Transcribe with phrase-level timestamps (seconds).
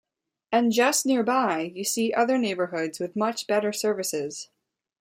[0.51, 4.49] And just nearby, you see other neighbourhoods with much better services.